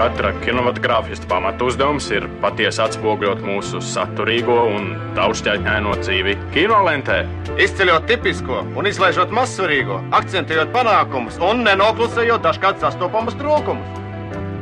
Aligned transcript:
Katra 0.00 0.30
kinematogrāfista 0.40 1.28
pamatu 1.28 1.66
uzdevums 1.68 2.06
ir 2.14 2.24
patiesi 2.40 2.80
atspoguļot 2.80 3.42
mūsu 3.44 3.82
saturīgo 3.84 4.56
un 4.72 4.94
daudzšķaitņaino 5.18 5.92
dzīvi 6.00 6.36
kinolentē. 6.54 7.18
Izceļot 7.60 8.06
tipisko 8.08 8.62
un 8.80 8.88
izlaižot 8.88 9.34
mazsvarīgo, 9.36 10.00
akcentējot 10.16 10.72
panākumus 10.72 11.36
un 11.44 11.60
nenoklusējot 11.68 12.46
dažkārt 12.48 12.80
sastopamus 12.80 13.36
trūkumus. 13.40 13.98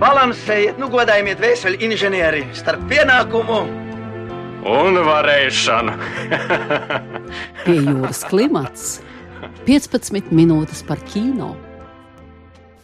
Balansējiet, 0.03 0.77
nu 0.83 0.91
godājiet 0.91 1.41
vēseli 1.43 1.79
inženieri 1.87 2.45
starp 2.59 2.83
pienākumu 2.91 3.61
un 4.67 4.99
varēšanu. 5.07 5.95
Pie 7.65 7.79
jūras 7.79 8.25
klimats 8.31 8.99
15 9.67 10.31
minūtes 10.31 10.85
par 10.87 11.01
kino. 11.09 11.55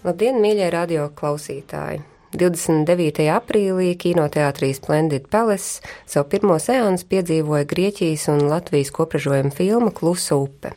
Labdien, 0.05 0.41
mīļie 0.43 0.67
radio 0.75 1.07
klausītāji! 1.17 2.03
29. 2.35 3.29
aprīlī 3.31 3.93
kinoteātrī 3.95 4.73
Splendid 4.75 5.29
Palace 5.31 5.85
savu 6.03 6.27
pirmo 6.33 6.57
seansu 6.59 7.07
piedzīvoja 7.13 7.69
Grieķijas 7.71 8.27
un 8.33 8.49
Latvijas 8.51 8.91
kopražojuma 8.97 9.55
filma 9.55 9.93
Klusa 9.95 10.41
upe. 10.43 10.75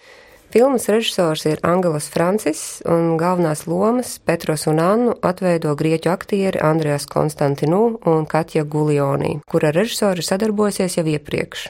Filmas 0.47 0.87
režisors 0.87 1.45
ir 1.45 1.59
Angelos 1.61 2.05
Francis, 2.07 2.79
un 2.87 3.17
galvenās 3.19 3.65
lomas 3.67 4.13
Petros 4.23 4.63
un 4.71 4.79
Annu 4.79 5.15
atveido 5.19 5.73
grieķu 5.75 6.07
aktieri 6.07 6.61
Andrejas 6.63 7.03
Konstantinu 7.11 7.97
un 8.07 8.23
Katja 8.25 8.63
Gulioni, 8.63 9.41
kura 9.43 9.73
režisori 9.75 10.23
sadarbosies 10.23 10.95
jau 10.95 11.03
iepriekš. 11.03 11.65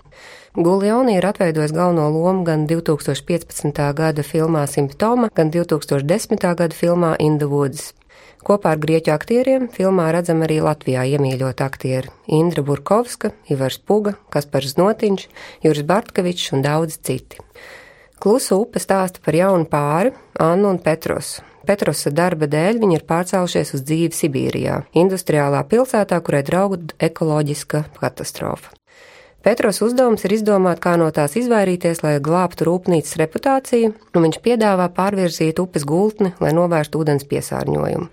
Gulioni 0.53 1.15
ir 1.17 1.25
atveidojis 1.25 1.73
galveno 1.73 2.05
lomu 2.13 2.45
gan 2.45 2.67
2015. 2.69 3.81
gada 3.97 4.21
filmā 4.21 4.67
Simptoma, 4.69 5.31
gan 5.33 5.49
2010. 5.49 6.45
gada 6.45 6.69
filmā 6.75 7.15
In 7.17 7.39
the 7.41 7.49
Woods. 7.49 7.95
Kopā 8.45 8.75
ar 8.75 8.83
grieķu 8.85 9.09
aktieriem 9.11 9.67
filmā 9.73 10.11
redzam 10.13 10.45
arī 10.45 10.59
Latvijā 10.61 11.01
iemīļot 11.17 11.65
aktieri- 11.65 12.13
Indra 12.39 12.61
Burkovska, 12.61 13.33
Ivars 13.49 13.81
Puga, 13.81 14.13
Kaspars 14.29 14.77
Notiņš, 14.77 15.27
Juris 15.65 15.83
Bartkevičs 15.83 16.53
un 16.53 16.61
daudz 16.61 17.01
citi. 17.01 17.41
Klusa 18.17 18.57
upe 18.57 18.81
stāsta 18.81 19.21
par 19.21 19.35
jaunu 19.37 19.67
pāri, 19.69 20.09
Annu 20.41 20.71
un 20.73 20.79
Petrosu. 20.81 21.43
Petrosa 21.67 22.09
darba 22.15 22.47
dēļ 22.47 22.79
viņi 22.81 22.95
ir 22.97 23.03
pārcēlušies 23.05 23.73
uz 23.75 23.83
dzīvi 23.83 24.15
Sibīrijā, 24.15 24.79
industriālā 24.97 25.61
pilsētā, 25.67 26.17
kurai 26.23 26.41
draud 26.47 26.95
ekoloģiska 27.03 27.83
katastrofa. 27.99 28.71
Petros 29.45 29.83
uzdevums 29.85 30.25
ir 30.25 30.33
izdomāt, 30.33 30.81
kā 30.83 30.95
no 30.99 31.11
tās 31.13 31.37
izvairīties, 31.39 32.01
lai 32.03 32.17
glābtu 32.23 32.65
rūpnīcas 32.67 33.19
reputāciju, 33.21 33.93
un 34.15 34.25
viņš 34.25 34.41
piedāvā 34.43 34.89
pārvirzīt 34.97 35.61
upes 35.61 35.85
gultni, 35.87 36.33
lai 36.41 36.55
novērstu 36.57 37.03
ūdens 37.03 37.27
piesārņojumu. 37.29 38.09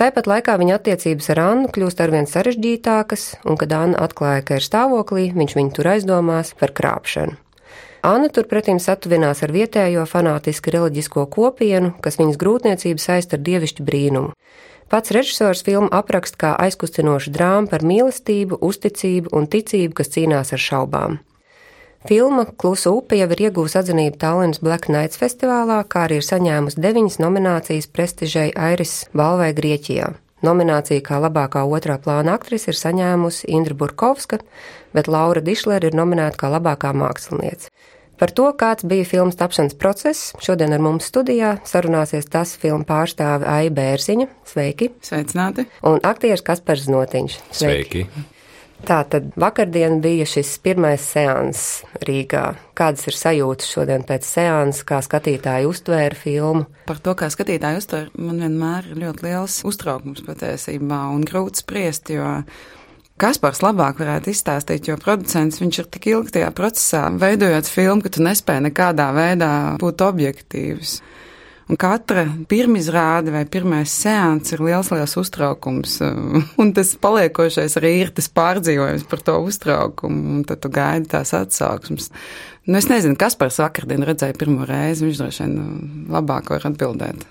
Tāpat 0.00 0.26
laikā 0.30 0.56
viņa 0.58 0.78
attiecības 0.80 1.28
ar 1.34 1.42
Annu 1.44 1.70
kļūst 1.74 2.00
arvien 2.02 2.26
sarežģītākas, 2.30 3.28
un, 3.44 3.60
kad 3.60 3.76
Anna 3.76 4.00
atklāja, 4.06 4.46
ka 4.48 4.58
ir 4.58 4.64
stāvoklī, 4.64 5.28
viņš 5.36 5.58
viņu 5.60 5.76
tur 5.76 5.92
aizdomās 5.92 6.56
par 6.58 6.72
krāpšanu. 6.74 7.36
Anna 8.02 8.26
turpretim 8.34 8.80
satuvinās 8.82 9.44
ar 9.46 9.52
vietējo 9.54 10.02
fanātiski 10.10 10.72
reliģisko 10.74 11.22
kopienu, 11.30 11.92
kas 12.02 12.18
viņas 12.18 12.38
grūtniecību 12.40 12.98
saist 12.98 13.36
ar 13.36 13.42
dievišķu 13.46 13.84
brīnumu. 13.86 14.32
Pats 14.90 15.14
režisors 15.14 15.62
filmu 15.62 15.86
apraksta 15.94 16.40
kā 16.42 16.50
aizkustinošu 16.64 17.30
drāmu 17.30 17.70
par 17.70 17.84
mīlestību, 17.86 18.58
uzticību 18.58 19.30
un 19.38 19.46
ticību, 19.46 19.94
kas 20.00 20.10
cīnās 20.16 20.50
ar 20.50 20.64
šaubām. 20.64 21.20
Filma 22.10 22.48
Klusa 22.58 22.90
upe 22.90 23.14
jau 23.20 23.30
ir 23.30 23.44
iegūst 23.46 23.78
atzinību 23.78 24.18
Tallinas 24.18 24.58
Black 24.58 24.90
Nights 24.90 25.22
festivālā, 25.22 25.78
kā 25.86 26.08
arī 26.08 26.18
ir 26.18 26.26
saņēmusi 26.26 26.82
deviņas 26.82 27.20
nominācijas 27.22 27.86
prestižai 27.86 28.48
Airis 28.58 29.04
balvai 29.14 29.52
Grieķijā. 29.54 30.10
Nominācija 30.42 31.02
kā 31.06 31.20
labākā 31.22 31.62
otrā 31.70 31.98
plāna 32.02 32.34
aktrise 32.34 32.72
ir 32.72 32.78
saņēmusi 32.78 33.46
Indra 33.54 33.76
Burkovska, 33.78 34.40
bet 34.96 35.10
Laura 35.10 35.42
Dišlere 35.44 35.92
ir 35.92 35.98
nominēta 35.98 36.40
kā 36.40 36.50
labākā 36.50 36.90
māksliniece. 36.98 37.70
Par 38.18 38.30
to, 38.30 38.48
kāds 38.58 38.86
bija 38.86 39.06
filmas 39.08 39.38
tapšanas 39.38 39.78
process, 39.78 40.34
šodien 40.42 40.74
ar 40.74 40.82
mums 40.82 41.08
studijā 41.10 41.56
sarunāsies 41.66 42.28
tas 42.30 42.52
filmu 42.58 42.86
pārstāve 42.86 43.48
Aija 43.50 43.72
Bērziņa. 43.74 44.28
Sveiki! 44.50 44.92
Sveicināti! 45.02 45.66
Un 45.86 46.02
aktieris 46.06 46.44
Kaspars 46.46 46.86
Notiņš. 46.90 47.40
Sveiki! 47.50 48.06
Sveiki. 48.06 48.31
Tā 48.82 48.98
tad 49.06 49.28
vakardien 49.38 50.00
bija 50.02 50.24
šis 50.26 50.56
pirmais 50.64 51.04
seans 51.06 51.60
Rīgā. 52.02 52.56
Kādas 52.74 53.06
ir 53.06 53.14
sajūtas 53.14 53.68
šodien 53.70 54.02
pēc 54.08 54.26
seansa, 54.26 54.82
kā 54.88 54.98
skatītāji 55.06 55.68
uztvēra 55.70 56.18
filmu? 56.18 56.66
Par 56.88 56.98
to, 56.98 57.14
kā 57.18 57.28
skatītāji 57.30 57.78
uztver, 57.78 58.08
man 58.18 58.42
vienmēr 58.42 58.90
ir 58.90 59.02
ļoti 59.04 59.28
liels 59.28 59.60
uztraukums 59.70 60.24
patiesībā 60.26 60.98
un 61.14 61.22
grūti 61.28 61.62
spriest, 61.62 62.10
jo 62.10 62.26
Kaspars 63.22 63.60
labāk 63.62 64.00
varētu 64.02 64.32
izstāstīt, 64.32 64.88
jo 64.90 64.96
producents 64.98 65.60
viņš 65.62 65.78
ir 65.78 65.90
tik 65.94 66.08
ilgi 66.10 66.38
tajā 66.40 66.48
procesā, 66.58 67.04
veidojot 67.22 67.68
filmu, 67.70 68.02
ka 68.02 68.10
tu 68.10 68.24
nespēji 68.26 68.66
nekādā 68.66 69.12
veidā 69.14 69.52
būt 69.78 70.02
objektīvs. 70.02 70.96
Un 71.70 71.78
katra 71.78 72.24
pirmizrāde 72.50 73.32
vai 73.34 73.44
pirmais 73.48 73.92
seans 74.02 74.54
ir 74.54 74.62
liels, 74.64 74.90
liels 74.92 75.14
uztraukums. 75.20 75.98
Un 76.62 76.72
tas 76.76 76.94
paliekošais 77.02 77.78
arī 77.80 77.92
ir 78.00 78.14
tas 78.16 78.30
pārdzīvojums 78.32 79.06
par 79.10 79.22
to 79.26 79.36
uztraukumu, 79.46 80.38
un 80.38 80.48
tad 80.48 80.62
tu 80.64 80.72
gaidi 80.72 81.12
tās 81.12 81.34
atsauksmes. 81.36 82.10
Nu, 82.66 82.78
es 82.78 82.88
nezinu, 82.90 83.18
kas 83.18 83.38
par 83.38 83.50
vakardien 83.54 84.04
redzēja 84.06 84.36
pirmo 84.38 84.66
reizi, 84.68 85.06
viņš 85.06 85.22
droši 85.22 85.46
vien 85.46 85.56
labāk 86.12 86.52
var 86.54 86.68
atbildēt. 86.70 87.24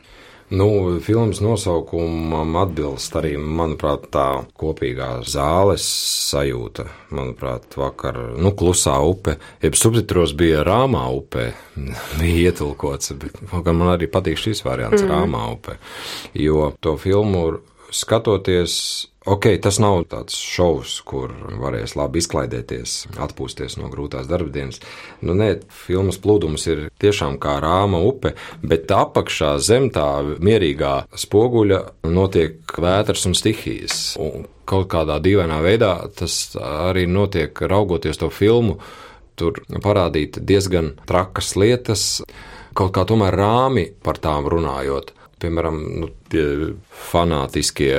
Nu, 0.52 1.00
filmas 1.00 1.40
nosaukumam 1.40 2.58
atbilst 2.60 3.14
arī, 3.16 3.38
manuprāt, 3.40 4.10
tā 4.12 4.26
kopīgā 4.60 5.22
zāles 5.24 5.86
sajūta. 6.28 6.90
Manuprāt, 7.16 7.78
vakar, 7.80 8.20
nu, 8.36 8.52
klusā 8.60 8.98
upe, 9.08 9.38
jeb 9.64 9.78
subtitros 9.80 10.34
bija 10.36 10.66
rāmā 10.68 11.06
upe, 11.16 11.54
bija 12.20 12.52
ietulkots, 12.52 13.14
bet 13.22 13.40
man 13.72 13.94
arī 13.94 14.12
patīk 14.12 14.42
šis 14.44 14.66
variants 14.68 15.06
mm. 15.06 15.14
rāmā 15.14 15.46
upe, 15.54 15.78
jo 16.36 16.74
to 16.84 16.98
filmu 17.00 17.46
skatoties 17.92 18.76
Ok, 19.22 19.46
tas 19.62 19.78
nav 19.78 20.00
tāds 20.10 20.34
šovs, 20.34 20.96
kur 21.06 21.30
varēs 21.62 21.92
labi 21.94 22.24
izklaidēties, 22.24 22.94
atpūsties 23.22 23.76
no 23.78 23.86
grūtās 23.94 24.26
darbdienas. 24.26 24.80
Nu, 25.22 25.36
nē, 25.38 25.60
filmas 25.70 26.18
plūdums 26.24 26.66
ir 26.72 26.82
tiešām 27.04 27.38
kā 27.44 27.60
rāma 27.62 28.00
upe, 28.02 28.32
bet 28.66 28.90
apakšā 28.90 29.52
zem 29.62 29.92
tā 29.94 30.08
mierīgā 30.42 30.94
spoguļa 31.14 31.82
notiek 32.10 32.74
vētras 32.82 33.28
un 33.30 33.38
stihijas. 33.38 34.00
Un 34.18 34.48
kaut 34.66 34.90
kādā 34.90 35.20
dīvainā 35.22 35.62
veidā 35.62 35.92
tas 36.18 36.40
arī 36.58 37.06
notiek 37.06 37.62
raugoties 37.62 38.18
to 38.18 38.32
filmu. 38.34 38.80
Tur 39.38 39.62
parādīt 39.86 40.42
diezgan 40.42 40.96
trakas 41.06 41.54
lietas, 41.62 42.08
kaut 42.74 42.90
kā 42.98 43.06
tomēr 43.06 43.38
rāmi 43.38 43.86
par 44.02 44.18
tām 44.18 44.50
runājot. 44.50 45.14
Piemēram, 45.42 45.80
nu, 46.02 46.10
tie 46.34 46.74
fanātiskie 47.14 47.94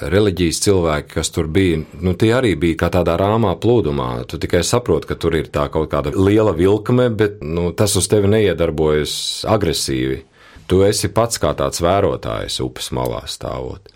reliģijas 0.00 0.60
cilvēki, 0.66 1.10
kas 1.16 1.30
tur 1.32 1.48
bija, 1.52 1.80
nu, 2.04 2.12
tie 2.18 2.32
arī 2.36 2.52
bija 2.60 2.82
kā 2.84 2.90
tādā 2.98 3.16
rāmā 3.20 3.54
plūdumā. 3.60 4.26
Tu 4.28 4.40
tikai 4.42 4.62
saproti, 4.66 5.10
ka 5.10 5.16
tur 5.20 5.36
ir 5.38 5.50
tā 5.52 5.66
kaut 5.72 5.90
kāda 5.92 6.12
liela 6.16 6.52
vilkme, 6.56 7.08
bet 7.16 7.42
nu, 7.44 7.70
tas 7.76 7.96
uz 7.96 8.08
tevi 8.12 8.30
neiedarbojas 8.32 9.46
agresīvi. 9.48 10.22
Tu 10.66 10.80
esi 10.82 11.08
pats 11.14 11.38
kā 11.38 11.52
tāds 11.54 11.78
vērotājs 11.84 12.58
upes 12.64 12.90
malā 12.96 13.22
stāvot. 13.30 13.86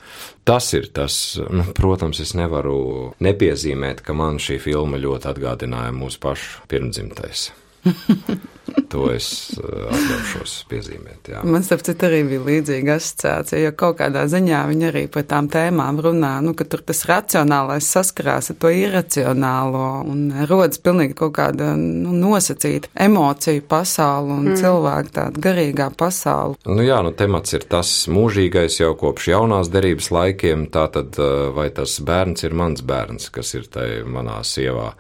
Tas 0.47 0.69
ir 0.75 0.87
tas, 0.95 1.15
nu, 1.51 1.65
protams, 1.77 2.23
es 2.23 2.33
nevaru 2.39 3.11
nepiezīmēt, 3.23 4.05
ka 4.07 4.15
man 4.17 4.39
šī 4.43 4.61
filma 4.63 5.01
ļoti 5.03 5.33
atgādināja 5.35 5.93
mūsu 5.95 6.23
pašu 6.23 6.65
pirmdzimtais. 6.71 7.51
To 8.91 9.07
es 9.13 9.27
eh, 9.55 9.83
atļaušos 9.95 10.55
piezīmēt. 10.71 11.31
Jā. 11.33 11.43
Man 11.47 11.65
starp 11.67 11.85
citu 11.87 12.09
arī 12.09 12.23
bija 12.27 12.43
līdzīga 12.47 12.97
asociācija, 12.99 13.61
jo 13.65 13.75
kaut 13.79 14.01
kādā 14.01 14.25
ziņā 14.31 14.63
viņi 14.71 14.89
arī 14.89 15.05
par 15.13 15.27
tām 15.31 15.51
tēmām 15.53 16.01
runā, 16.03 16.33
nu, 16.45 16.55
ka 16.59 16.67
tur 16.71 16.83
tas 16.87 17.05
racionālais 17.09 17.87
saskarās 17.87 18.51
ar 18.53 18.59
to 18.63 18.73
iracionālo 18.75 19.85
un 20.11 20.25
rodas 20.51 20.83
pilnīgi 20.83 21.17
kaut 21.21 21.37
kāda 21.39 21.73
nu, 21.79 22.15
nosacīta 22.17 22.91
emociju 23.07 23.63
pasaule 23.71 24.35
un 24.35 24.51
mm. 24.51 24.59
cilvēku 24.63 25.15
tāda 25.21 25.45
garīgā 25.49 25.91
pasaule. 25.99 26.59
Nu 26.67 26.83
jā, 26.87 26.99
nu 27.07 27.15
temats 27.17 27.55
ir 27.57 27.67
tas 27.71 27.93
mūžīgais 28.11 28.81
jau 28.83 28.93
kopš 28.99 29.31
jaunās 29.35 29.71
derības 29.73 30.11
laikiem, 30.15 30.67
tātad 30.75 31.15
eh, 31.21 31.47
vai 31.55 31.71
tas 31.75 31.99
bērns 32.03 32.47
ir 32.49 32.59
mans 32.59 32.85
bērns, 32.87 33.31
kas 33.35 33.55
ir 33.59 33.71
tai 33.71 33.89
manā 34.07 34.41
sievā 34.47 34.91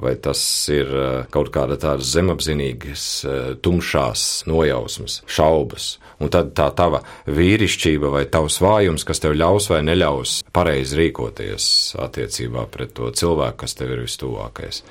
vai 0.00 0.14
tas 0.16 0.40
ir 0.72 0.88
eh, 0.88 1.26
kaut 1.32 1.50
kāda 1.54 1.76
tāda 1.80 2.04
zemapzinīgas, 2.04 3.04
eh, 3.24 3.50
tumšās 3.62 4.46
nojausmas, 4.50 5.20
šaubas. 5.30 5.92
Un 6.20 6.32
tad 6.32 6.52
tā 6.56 6.68
tava 6.76 7.02
vīrišķība 7.28 8.10
vai 8.12 8.24
tavs 8.32 8.60
vājums, 8.60 9.06
kas 9.08 9.22
tev 9.22 9.36
ļaus 9.38 9.70
vai 9.72 9.82
neļaus 9.86 10.40
pareizi 10.52 10.98
rīkoties 11.00 11.68
attiecībā 12.00 12.66
pret 12.72 12.94
to 12.96 13.10
cilvēku, 13.12 13.62
kas 13.64 13.76
tev 13.78 13.94
ir 13.94 14.04
vistuvākais. 14.04 14.82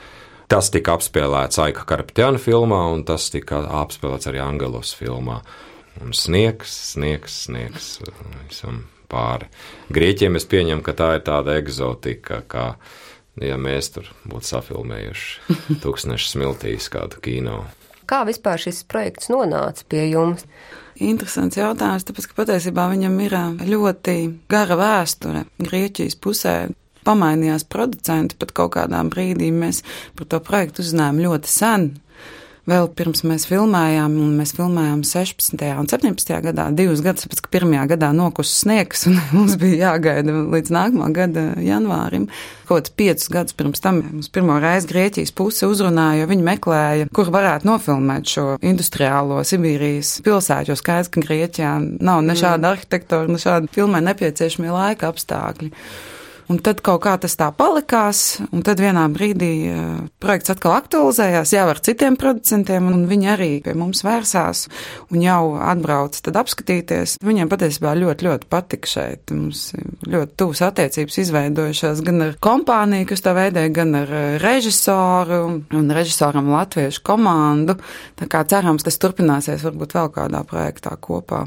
Tas 0.50 0.72
tika 0.74 0.96
apspēlēts 0.98 1.62
Aika 1.62 1.84
Karptjana 1.86 2.42
filmā, 2.42 2.88
un 2.94 3.04
tas 3.06 3.28
tika 3.30 3.62
apspēlēts 3.84 4.32
arī 4.32 4.42
Angelos 4.42 4.96
filmā. 4.98 5.44
Un 6.02 6.16
sniegs, 6.16 6.74
sniegs, 6.96 7.44
sniegs 7.46 8.00
visam 8.48 8.86
pāri. 9.10 9.50
Grieķiem 9.94 10.40
es 10.40 10.48
pieņemu, 10.50 10.82
ka 10.86 10.96
tā 10.98 11.12
ir 11.18 11.24
tāda 11.28 11.58
egzotika, 11.60 12.42
kā 12.50 12.66
ja 13.44 13.58
mēs 13.62 13.92
tur 13.96 14.10
būtu 14.30 14.50
safilmējuši 14.54 15.58
tūkstneša 15.84 16.34
smiltīs 16.34 16.90
kādu 16.94 17.22
kino. 17.24 17.64
Kā 18.10 18.24
vispār 18.26 18.62
šis 18.62 18.82
projekts 18.90 19.30
nonāca 19.30 19.86
pie 19.90 20.08
jums? 20.10 20.46
Interesants 21.00 21.56
jautājums, 21.56 22.04
tāpēc, 22.08 22.26
ka 22.28 22.38
patiesībā 22.42 22.90
viņam 22.92 23.16
ir 23.24 23.36
ļoti 23.70 24.16
gara 24.52 24.76
vēsture 24.80 25.46
Grieķijas 25.62 26.18
pusē. 26.20 26.56
Pamainījās 27.08 27.64
producenti 27.70 28.36
pat 28.36 28.52
kaut 28.58 28.74
kādā 28.76 29.00
brīdī. 29.08 29.54
Mēs 29.56 29.80
par 30.18 30.28
to 30.30 30.42
projektu 30.44 30.84
uzzinājām 30.84 31.22
ļoti 31.24 31.54
sen 31.54 31.86
vēl 32.70 32.90
pirms 32.98 33.24
mēs 33.28 33.46
filmējām, 33.50 34.16
un 34.22 34.36
mēs 34.40 34.54
filmējām 34.58 35.02
16. 35.08 35.64
un 35.82 35.90
17. 35.90 36.34
gadā, 36.46 36.68
divus 36.76 37.02
gadus 37.06 37.28
pēc, 37.30 37.42
ka 37.46 37.52
pirmajā 37.54 37.86
gadā 37.94 38.12
nokusa 38.16 38.54
sniegs, 38.64 39.08
un 39.10 39.18
mums 39.36 39.58
bija 39.60 39.90
jāgaida 39.94 40.36
līdz 40.54 40.74
nākamā 40.76 41.10
gada 41.16 41.46
janvārim. 41.64 42.30
Kaut 42.70 42.86
kāds 42.86 42.94
piecus 43.02 43.32
gadus 43.34 43.58
pirms 43.58 43.82
tam 43.82 44.04
mums 44.06 44.30
pirmo 44.34 44.60
reizi 44.62 44.92
Grieķijas 44.92 45.34
puse 45.36 45.66
uzrunāja, 45.70 46.22
jo 46.22 46.30
viņi 46.30 46.46
meklēja, 46.46 47.10
kur 47.16 47.32
varētu 47.34 47.70
nofilmēt 47.70 48.30
šo 48.30 48.46
industriālo 48.62 49.42
Sibīrijas 49.48 50.20
pilsētu, 50.26 50.74
jo 50.74 50.78
skaidrs, 50.78 51.10
ka 51.14 51.26
Grieķijā 51.26 51.74
nav 51.98 52.22
ne 52.28 52.38
šāda 52.38 52.76
arhitektūra, 52.76 53.32
ne 53.32 53.42
šāda 53.42 53.74
filmē 53.74 54.04
nepieciešamie 54.12 54.70
laika 54.76 55.10
apstākļi. 55.10 55.74
Un 56.50 56.58
tad 56.66 56.80
kaut 56.82 57.04
kā 57.04 57.12
tas 57.22 57.36
tā 57.38 57.52
palikās, 57.54 58.40
un 58.50 58.64
tad 58.66 58.80
vienā 58.82 59.04
brīdī 59.14 59.52
uh, 59.70 59.84
projekts 60.18 60.50
atkal 60.50 60.74
aktualizējās 60.80 61.54
jau 61.54 61.66
ar 61.70 61.82
citiem 61.86 62.18
producentiem, 62.18 62.88
un 62.90 63.04
viņi 63.10 63.30
arī 63.36 63.50
pie 63.62 63.76
mums 63.78 64.02
vērsās 64.02 64.64
un 65.14 65.22
jau 65.22 65.44
atbrauca 65.62 66.24
tad 66.26 66.40
apskatīties. 66.42 67.20
Viņiem 67.22 67.54
patiesībā 67.54 67.94
ļoti, 68.02 68.26
ļoti 68.26 68.50
patika 68.50 68.90
šeit. 68.90 69.30
Mums 69.30 69.68
ļoti 70.10 70.36
tuvas 70.42 70.64
attiecības 70.72 71.22
izveidojušās 71.28 72.02
gan 72.10 72.26
ar 72.32 72.36
kompāniju, 72.42 73.12
kas 73.14 73.26
tā 73.30 73.38
veidēja, 73.38 73.76
gan 73.78 73.94
ar 74.02 74.18
režisoru 74.42 75.42
un 75.78 75.94
režisoram 75.94 76.50
latviešu 76.56 77.06
komandu. 77.06 77.78
Tā 78.18 78.26
kā 78.26 78.42
cerams, 78.50 78.90
tas 78.90 78.98
turpināsies 78.98 79.70
varbūt 79.70 80.00
vēl 80.02 80.14
kādā 80.18 80.46
projektā 80.50 80.98
kopā. 80.98 81.46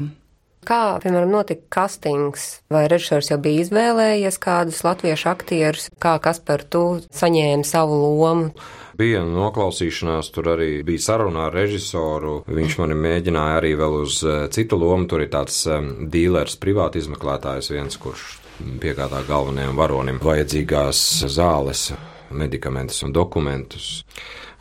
Kā, 0.63 0.97
piemēram, 1.03 1.31
notika 1.33 1.67
castings? 1.75 2.61
Vai 2.71 2.85
režisors 2.91 3.31
jau 3.31 3.39
bija 3.41 3.65
izvēlējies 3.65 4.39
kādus 4.43 4.83
latviešu 4.85 5.29
aktierus? 5.33 5.89
Kā 6.01 6.15
kas 6.23 6.39
par 6.43 6.63
to 6.63 7.01
saņēma 7.11 7.67
savu 7.67 7.99
lomu? 8.21 8.53
Bija 8.97 9.23
noklausīšanās, 9.25 10.29
tur 10.35 10.51
arī 10.53 10.69
bija 10.85 11.01
saruna 11.01 11.47
ar 11.47 11.57
režisoru. 11.57 12.43
Viņš 12.45 12.77
mani 12.79 12.97
mēģināja 13.05 13.57
arī 13.59 13.73
vēl 13.79 13.97
uz 14.03 14.19
eh, 14.23 14.45
citu 14.53 14.77
lomu. 14.79 15.09
Tur 15.09 15.25
ir 15.25 15.31
tāds 15.33 15.63
um, 15.67 15.89
dīlers, 16.13 16.59
privāti 16.61 17.01
izmeklētājs, 17.01 17.71
viens, 17.73 17.97
kurš 17.97 18.37
piegādā 18.83 19.23
galvenajam 19.27 19.75
varonim 19.79 20.21
vajadzīgās 20.23 21.01
zāles, 21.33 21.87
medikamentus 22.33 23.01
un 23.03 23.15
dokumentus 23.15 23.89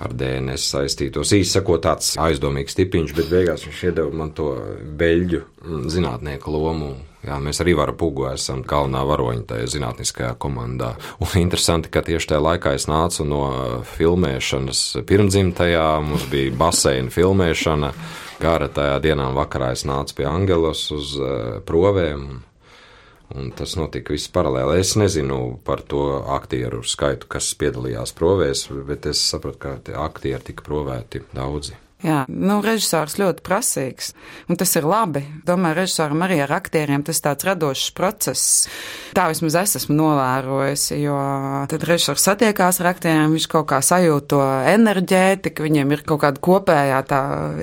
ar 0.02 0.14
DNS 0.18 0.66
saistītos. 0.74 1.32
Īsi 1.36 1.56
sakot, 1.56 1.82
tāds 1.84 2.14
aizdomīgs 2.20 2.76
tipiņš, 2.78 3.14
bet 3.16 3.30
beigās 3.30 3.66
viņš 3.66 3.80
iedeva 3.90 4.20
man 4.22 4.34
to 4.36 4.50
beļģu 4.98 5.40
mm, 5.42 5.88
zinātnieku 5.92 6.54
lomu. 6.54 6.92
Jā, 7.22 7.36
mēs 7.38 7.60
arī 7.62 7.76
varam 7.78 7.94
pugu 7.94 8.26
esam 8.32 8.64
galvenā 8.66 9.04
varoņa 9.06 9.44
tajā 9.52 9.68
zinātniskajā 9.76 10.32
komandā. 10.42 10.96
Un 11.22 11.36
interesanti, 11.44 11.92
ka 11.92 12.02
tieši 12.06 12.32
tajā 12.32 12.42
laikā 12.42 12.74
es 12.78 12.88
nācu 12.90 13.26
no 13.28 13.42
filmēšanas 13.94 14.82
pirmdzimtajā, 15.08 15.88
mums 16.02 16.26
bija 16.32 16.54
baseina 16.58 17.14
filmēšana. 17.14 17.92
Gara 18.42 18.66
tajā 18.74 18.96
dienā 19.04 19.28
vakarā 19.36 19.70
es 19.76 19.84
nācu 19.86 20.18
pie 20.18 20.26
Angelos 20.26 20.88
uz 20.90 21.14
uh, 21.20 21.60
provēm. 21.66 22.42
Un 23.32 23.52
tas 23.56 23.76
notika 23.78 24.12
viss 24.12 24.28
paralēli. 24.32 24.80
Es 24.82 24.92
nezinu 25.00 25.38
par 25.64 25.80
to 25.88 26.02
aktieru 26.34 26.82
skaitu, 26.84 27.30
kas 27.32 27.52
piedalījās 27.60 28.12
provēs, 28.18 28.66
bet 28.88 29.08
es 29.08 29.22
sapratu, 29.32 29.58
ka 29.62 30.02
aktieri 30.04 30.50
tika 30.50 30.66
provēti 30.66 31.24
daudzi. 31.32 31.78
Jā, 32.02 32.24
nu, 32.26 32.56
režisors 32.64 33.14
ļoti 33.20 33.44
prasīgs, 33.46 34.08
un 34.50 34.58
tas 34.58 34.72
ir 34.74 34.86
labi. 34.90 35.20
Domāju, 35.46 35.76
režisoram 35.78 36.24
arī 36.26 36.40
ar 36.42 36.50
aktieriem 36.56 37.04
tas 37.06 37.22
tāds 37.22 37.46
radošs 37.46 37.92
process. 37.94 38.64
Tā 39.14 39.28
vismaz 39.30 39.54
es 39.60 39.76
esmu 39.78 39.94
novērojusi, 40.00 40.98
jo 40.98 41.18
tad 41.70 41.86
režisors 41.86 42.24
satiekās 42.26 42.80
ar 42.82 42.88
aktieriem, 42.90 43.36
viņš 43.36 43.46
kaut 43.52 43.68
kā 43.70 43.78
sajūt 43.86 44.26
to 44.32 44.40
enerģētiku, 44.72 45.62
viņiem 45.62 45.94
ir 45.94 46.02
kaut 46.08 46.24
kāda 46.24 46.42
kopējā 46.42 46.98
tā 47.06 47.20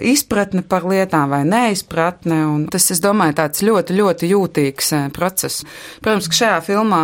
izpratne 0.08 0.64
par 0.64 0.88
lietām 0.88 1.36
vai 1.36 1.42
neizpratne, 1.44 2.40
un 2.48 2.64
tas, 2.72 2.88
es 2.96 3.04
domāju, 3.04 3.36
tāds 3.42 3.66
ļoti, 3.68 4.00
ļoti 4.00 4.32
jūtīgs 4.32 4.94
eh, 4.96 5.06
process. 5.16 5.68
Protams, 6.00 6.32
ka 6.32 6.40
šajā 6.40 6.64
filmā 6.70 7.04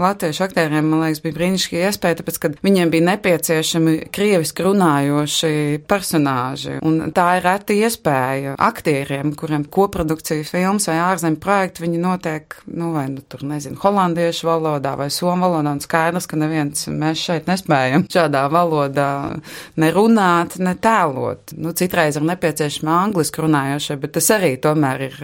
latviešu 0.00 0.46
aktieriem, 0.48 0.88
man 0.88 1.04
liekas, 1.04 1.20
bija 1.26 1.36
brīnišķīgi 1.36 1.84
iespēja, 1.90 2.22
tāpēc, 2.22 2.40
ka 2.40 2.54
viņiem 2.64 2.96
bija 2.96 3.10
nepieciešami 3.12 3.98
krieviski 4.14 4.68
runājoši 4.70 5.54
personāži 5.84 6.61
personāži. 6.62 6.80
Un 6.86 7.12
tā 7.14 7.38
ir 7.38 7.44
reta 7.44 7.74
iespēja 7.74 8.54
aktieriem, 8.58 9.34
kuriem 9.36 9.64
koprodukcija 9.64 10.44
filmas 10.44 10.88
vai 10.88 10.98
ārzemju 11.00 11.40
projekti, 11.40 11.82
viņi 11.82 12.00
notiek, 12.00 12.56
nu, 12.66 12.92
vai, 12.92 13.08
nu, 13.10 13.22
tur, 13.28 13.44
nezinu, 13.44 13.78
holandiešu 13.82 14.46
valodā 14.46 14.96
vai 14.96 15.10
somu 15.10 15.46
valodā, 15.46 15.72
un 15.72 15.82
skaidrs, 15.82 16.26
ka 16.26 16.36
neviens 16.36 16.88
mēs 16.88 17.22
šeit 17.22 17.50
nespējam 17.50 18.06
šādā 18.12 18.46
valodā 18.52 19.38
ne 19.76 19.92
runāt, 19.92 20.58
ne 20.58 20.74
tēlot. 20.74 21.56
Nu, 21.56 21.72
citreiz 21.72 22.16
ir 22.16 22.26
nepieciešami 22.26 22.90
angliski 22.92 23.42
runājošie, 23.42 23.98
bet 24.02 24.16
tas 24.18 24.30
arī 24.36 24.56
tomēr 24.62 25.08
ir 25.08 25.22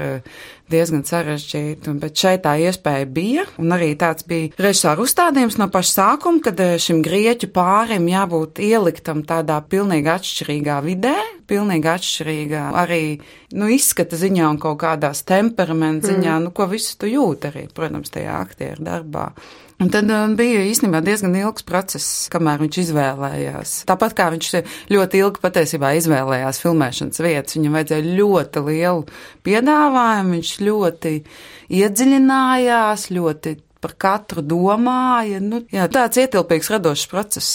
diezgan 0.73 1.05
sarežģīti. 1.09 1.95
Bet 2.03 2.19
šeit 2.19 2.45
tā 2.47 2.55
iespēja 2.63 3.09
bija, 3.11 3.45
un 3.61 3.75
arī 3.77 3.93
tāds 3.99 4.27
bija 4.29 4.53
režisāra 4.61 5.05
uzstādījums 5.05 5.59
no 5.61 5.69
paša 5.73 5.95
sākuma, 5.95 6.43
kad 6.45 6.61
eh, 6.65 6.77
šim 6.83 7.03
grieķu 7.05 7.51
pārim 7.55 8.09
jābūt 8.11 8.63
ieliktam 8.65 9.25
tādā 9.29 9.61
pilnīgi 9.69 10.13
atšķirīgā 10.15 10.81
vidē, 10.87 11.15
pilnīgi 11.49 11.93
atšķirīgā 11.93 12.65
arī 12.83 13.03
nu, 13.59 13.71
izskata 13.73 14.19
ziņā 14.21 14.51
un 14.53 14.61
kaut 14.63 14.81
kādās 14.83 15.25
temperamenta 15.29 16.13
ziņā, 16.13 16.35
mm. 16.35 16.49
nu, 16.49 16.55
ko 16.57 16.69
visu 16.71 16.99
tu 17.01 17.11
jūti 17.11 17.53
arī, 17.53 17.65
protams, 17.75 18.13
tajā 18.15 18.37
aktieru 18.43 18.85
darbā. 18.89 19.31
Un 19.79 19.93
tad 19.95 20.09
um, 20.11 20.33
bija 20.35 20.65
īstenībā 20.67 20.99
diezgan 21.07 21.37
ilgs 21.39 21.63
process, 21.67 22.25
kamēr 22.33 22.65
viņš 22.65 22.81
izvēlējās. 22.83 23.75
Tāpat 23.87 24.17
kā 24.19 24.27
viņš 24.35 24.49
ļoti 24.91 25.21
ilgi 25.23 25.43
patiesībā 25.45 25.93
izvēlējās 26.01 26.59
filmēšanas 26.65 27.23
vietas, 27.23 27.55
viņam 27.55 27.79
vajadzēja 27.79 28.17
ļoti 28.19 28.65
lielu 28.67 29.07
piedāvājumu, 29.47 30.35
viņš 30.35 30.53
ļoti 30.67 31.15
iedziļinājās, 31.79 33.07
ļoti 33.15 33.55
par 33.79 33.95
katru 33.95 34.43
domāja. 34.43 35.39
Nu, 35.43 35.61
jā, 35.71 35.87
tāds 35.93 36.19
ietilpīgs 36.19 36.71
radošs 36.75 37.07
process. 37.11 37.51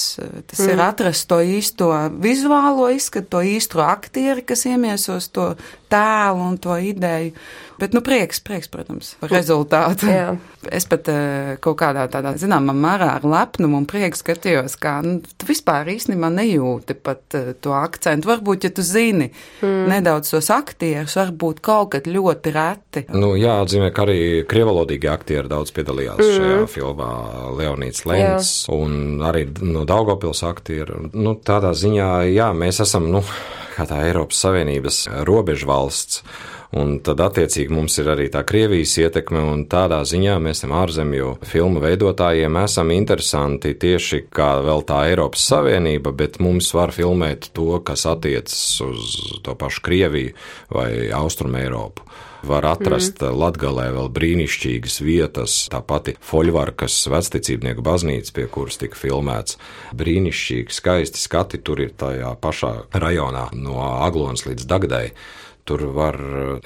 Tas 0.47 0.61
mm. 0.61 0.71
ir 0.71 0.83
atrast 0.85 1.27
to 1.27 1.39
īsto 1.43 1.89
vizuālo 2.23 2.87
izskatu, 2.95 3.29
to 3.35 3.43
īsto 3.43 3.83
aktieri, 3.83 4.45
kas 4.47 4.63
iemiesos 4.69 5.27
to 5.35 5.51
tēlu 5.93 6.49
un 6.49 6.57
to 6.61 6.77
ideju. 6.81 7.37
Bet, 7.79 7.93
nu, 7.93 7.99
prieks, 8.05 8.37
prieks, 8.39 8.69
protams, 8.71 9.15
par 9.19 9.31
rezultātu. 9.33 10.07
Jā. 10.07 10.35
Es 10.71 10.85
pat 10.87 11.09
uh, 11.11 11.55
kaut 11.63 11.75
kādā 11.81 12.05
tādā, 12.11 12.35
zināmā 12.39 12.71
mērā 12.77 13.09
ar 13.17 13.25
lepnumu 13.27 13.81
un 13.81 13.87
prieku 13.89 14.15
skatījos, 14.19 14.77
kā, 14.79 14.93
nu, 15.03 15.17
tu 15.19 15.47
vispār 15.49 15.89
īstenībā 15.91 16.29
nejūti 16.31 16.95
pat 16.95 17.35
uh, 17.35 17.49
to 17.59 17.73
akcentu. 17.75 18.29
Varbūt, 18.29 18.67
ja 18.67 18.71
tu 18.71 18.85
zini 18.85 19.27
mm. 19.33 19.89
nedaudz 19.91 20.31
tos 20.31 20.47
aktierus, 20.53 21.17
varbūt 21.19 21.59
kaut 21.65 21.95
kad 21.97 22.07
ļoti 22.07 22.53
reti. 22.55 23.03
Nu, 23.11 23.33
jāatzīmē, 23.39 23.89
ka 23.95 24.05
arī 24.05 24.21
krievalodīgi 24.47 25.09
aktieri 25.11 25.51
daudz 25.51 25.73
piedalījās 25.75 26.21
mm. 26.21 26.37
šajā 26.37 26.61
filmā 26.77 27.09
Leonīts 27.57 28.05
Lens 28.07 28.53
jā. 28.69 28.77
un 28.77 29.25
arī 29.25 29.47
no 29.65 29.83
Daugopils 29.89 30.45
aktieri. 30.47 31.09
Nu, 31.11 31.35
tādā 31.35 31.73
ziņā, 31.75 32.13
jā, 32.31 32.53
mēs 32.55 32.79
esam, 32.85 33.09
nu, 33.11 33.25
kā 33.73 33.87
tā 33.89 34.03
Eiropas 34.07 34.39
Savienības 34.45 35.03
robežvalsts. 35.27 35.82
Un 36.73 36.95
tad, 37.05 37.19
attiecīgi, 37.21 37.69
mums 37.69 37.99
ir 38.01 38.07
arī 38.09 38.25
tā 38.33 38.41
Krievijas 38.49 38.95
ietekme, 38.97 39.43
un 39.45 39.67
tādā 39.69 39.99
ziņā 40.09 40.39
mēs 40.41 40.63
tam 40.63 40.73
ārzemju 40.73 41.35
filmu 41.45 41.83
veidotājiem 41.83 42.57
esam 42.63 42.89
interesanti 42.95 43.75
tieši 43.77 44.23
kā 44.33 44.55
vēl 44.65 44.81
tā 44.89 45.03
Eiropas 45.11 45.45
Savienība, 45.51 46.15
bet 46.17 46.41
mums 46.41 46.71
var 46.73 46.95
filmēt 46.95 47.51
to, 47.53 47.77
kas 47.85 48.07
attiecas 48.09 48.57
uz 48.87 49.17
to 49.45 49.53
pašu 49.53 49.85
Krieviju 49.85 50.33
vai 50.73 50.89
Austrumu 51.13 51.61
Eiropu 51.61 52.09
var 52.43 52.65
atrast 52.67 53.21
mm. 53.21 53.37
Latgalē 53.39 53.85
vēl 53.95 54.09
brīnišķīgas 54.13 54.99
vietas, 55.03 55.55
tā 55.71 55.79
pati 55.85 56.15
Foļvarkas 56.27 56.97
vecticībnieku 57.11 57.85
baznīca, 57.85 58.33
pie 58.35 58.47
kuras 58.51 58.79
tika 58.81 58.99
filmēts. 58.99 59.57
Brīnišķīgi, 59.95 60.75
skaisti 60.75 61.21
skati 61.23 61.61
tur 61.63 61.83
ir 61.85 61.95
tajā 61.95 62.33
pašā 62.43 62.73
rajonā 62.91 63.47
no 63.55 63.77
Aglonas 64.03 64.45
līdz 64.49 64.67
Dagdai. 64.69 65.05
Tur 65.63 65.85
var 65.95 66.17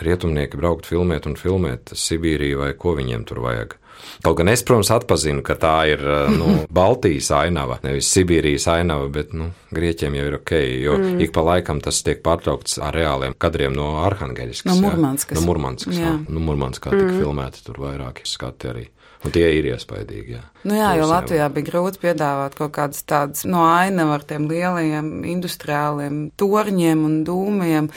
rietumnieki 0.02 0.58
braukt, 0.58 0.88
filmēt 0.90 1.28
un 1.30 1.36
filmēt 1.38 1.94
Sibīriju 1.94 2.64
vai 2.64 2.72
ko 2.78 2.96
viņiem 2.98 3.28
tur 3.30 3.44
vajag. 3.46 3.78
Kaut 4.24 4.38
gan 4.40 4.50
es, 4.52 4.64
protams, 4.66 4.90
atpazinu, 4.94 5.44
ka 5.46 5.56
tā 5.60 5.74
ir 5.92 6.02
nu, 6.34 6.54
Baltijas 6.80 7.30
ainava, 7.38 7.80
nevis 7.86 8.10
Sibīrijas 8.14 8.68
ainava, 8.74 9.08
bet 9.14 9.34
nu, 9.38 9.52
Grieķiem 9.74 10.18
jau 10.18 10.28
ir 10.30 10.38
ok, 10.40 10.54
jo 10.82 10.98
mm. 10.98 11.22
ik 11.26 11.34
pa 11.36 11.44
laikam 11.46 11.82
tas 11.84 12.02
tiek 12.06 12.22
pārtraukts 12.26 12.78
ar 12.84 12.96
reāliem 12.98 13.36
kadriem 13.38 13.76
no 13.78 13.96
Arhangeļskas. 14.06 14.70
No 14.72 14.78
Murmanskas. 14.82 15.40
No 15.40 15.46
Murmanskas. 15.50 15.98
Jā. 16.02 16.14
No, 16.18 16.38
no 16.38 16.46
Murmanskā 16.50 16.94
tika 16.94 17.10
mm. 17.10 17.18
filmēti 17.22 17.66
tur 17.68 17.82
vairāki 17.86 18.28
skati 18.30 18.72
arī. 18.74 18.86
Un 19.26 19.34
tie 19.34 19.48
ir 19.58 19.66
iespaidīgi. 19.74 20.38
Jā. 20.38 20.44
Nu 20.68 20.76
jā, 20.76 20.90
jo 21.00 21.06
Latvijā 21.08 21.46
bija 21.54 21.70
grūti 21.70 22.02
piedāvāt 22.02 22.58
kaut 22.58 22.74
kādas 22.76 23.06
tādas 23.08 23.46
no 23.48 23.62
ainava 23.64 24.18
ar 24.18 24.24
tiem 24.28 24.50
lielajiem 24.50 25.24
industriāliem 25.32 26.18
torņiem 26.36 27.06
un 27.08 27.14
dūmiem. 27.28 27.88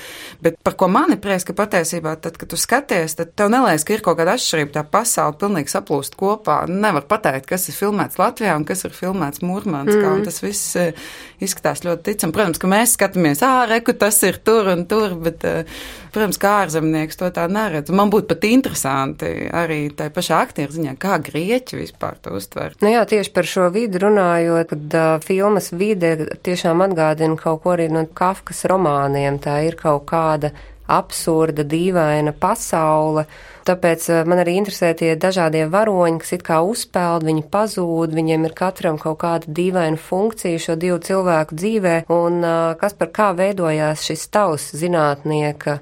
Bet 0.44 0.60
par 0.62 0.76
ko 0.78 0.86
man 0.92 1.10
ir 1.16 1.18
prieks, 1.22 1.42
ka 1.48 1.56
patiesībā, 1.58 2.12
tad, 2.22 2.38
kad 2.38 2.52
tu 2.52 2.58
skaties, 2.60 3.16
tad 3.18 3.32
tev 3.34 3.50
neliekas, 3.50 3.82
ka 3.88 3.96
ir 3.96 4.04
kaut 4.06 4.20
kāda 4.20 4.36
atšķirība. 4.38 4.74
Tā 4.76 4.84
pasaule 4.86 5.34
pilnīgi 5.40 5.72
saplūst 5.72 6.14
kopā. 6.20 6.60
Nevar 6.70 7.08
pateikt, 7.10 7.48
kas 7.50 7.66
ir 7.72 7.78
filmēts 7.80 8.20
Latvijā 8.22 8.54
un 8.60 8.68
kas 8.68 8.86
ir 8.86 8.94
filmēts 8.94 9.42
Mūrmanskā. 9.42 10.04
Mm. 10.06 10.22
Tas 10.28 10.38
viss 10.44 10.78
eh, 10.78 11.10
izskatās 11.42 11.82
ļoti 11.88 12.06
ticami. 12.12 12.36
Protams, 12.38 12.62
ka 12.62 12.70
mēs 12.70 12.94
skatāmies, 12.94 13.42
ā, 13.42 13.64
reku, 13.72 13.96
tas 13.98 14.20
ir 14.28 14.38
tur 14.46 14.70
un 14.76 14.86
tur, 14.90 15.18
bet, 15.26 15.42
eh, 15.48 15.82
protams, 16.14 16.38
kā 16.38 16.54
ārzemnieks 16.68 17.18
to 17.18 17.34
tā 17.34 17.50
neredz. 17.50 17.90
Man 17.90 18.14
būtu 18.14 18.30
pat 18.30 18.46
interesanti 18.46 19.34
arī 19.50 19.82
tai 19.96 20.12
pašā 20.14 20.38
aktieru 20.46 20.78
ziņā, 20.78 20.94
kā 21.02 21.18
grieķi 21.18 21.82
vispār 21.82 22.22
to 22.22 22.38
uztver 22.38 22.59
uztver. 22.60 22.76
Nu 22.82 22.92
jā, 22.92 23.04
tieši 23.08 23.32
par 23.32 23.46
šo 23.48 23.68
vidi 23.72 24.00
runājot, 24.00 24.68
kad 24.70 24.94
uh, 24.94 25.22
filmas 25.24 25.72
vide 25.72 26.36
tiešām 26.42 26.82
atgādina 26.84 27.36
kaut 27.36 27.62
ko 27.62 27.74
arī 27.76 27.90
no 27.90 28.06
Kafkas 28.06 28.64
romāniem. 28.68 29.38
Tā 29.40 29.62
ir 29.66 29.76
kaut 29.76 30.06
kāda 30.10 30.52
absurda, 30.90 31.62
dīvaina 31.62 32.32
pasaule. 32.34 33.26
Tāpēc 33.68 34.08
man 34.26 34.40
arī 34.42 34.56
interesē 34.58 34.90
tie 34.96 35.12
dažādie 35.20 35.68
varoņi, 35.70 36.18
kas 36.18 36.32
it 36.34 36.42
kā 36.42 36.58
uzpeld, 36.66 37.22
viņi 37.28 37.44
pazūd, 37.52 38.16
viņiem 38.16 38.48
ir 38.48 38.54
katram 38.56 38.98
kaut 38.98 39.20
kāda 39.20 39.46
dīvaina 39.46 40.00
funkcija 40.00 40.58
šo 40.58 40.74
divu 40.80 40.98
cilvēku 40.98 41.54
dzīvē, 41.54 41.94
un 42.10 42.42
kas 42.80 42.96
par 42.98 43.12
kā 43.14 43.28
veidojās 43.36 44.02
šis 44.08 44.26
tavs 44.32 44.72
zinātnieka 44.80 45.78